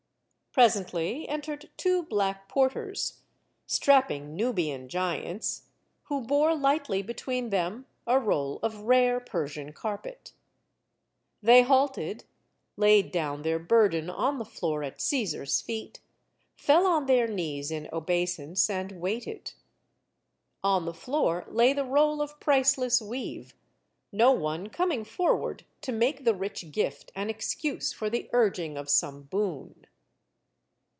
[0.53, 3.21] Presently entered two black porters,
[3.67, 5.67] (strapping Nubian giants),
[6.09, 10.33] who bore lightly between them a roll of rare Persian carpet.
[11.41, 12.25] They halted,
[12.75, 16.01] laid down their burden on the floor at Caesar's feet,
[16.57, 19.53] fell on their knees in obeisance, and waited.
[20.61, 23.55] On the floor lay the roll of priceless weave,
[24.11, 28.89] no one coming forward to make the rich gift an excuse for the urging of
[28.89, 29.87] some boon.